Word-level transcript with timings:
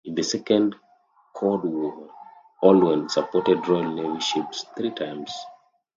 In 0.03 0.15
the 0.15 0.23
Second 0.23 0.73
Cod 1.31 1.63
War, 1.63 2.09
"Olwen" 2.63 3.07
supported 3.07 3.67
Royal 3.67 3.91
Navy 3.93 4.19
ships 4.19 4.65
three 4.75 4.89
times. 4.89 5.31